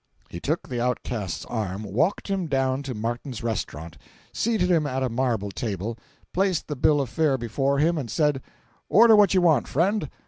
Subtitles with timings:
[0.31, 3.99] He took the outcast's arm, walked him down to Martin's restaurant,
[4.33, 5.95] seated him at a marble table,
[6.33, 8.41] placed the bill of fare before him, and said:
[8.89, 10.09] "Order what you want, friend.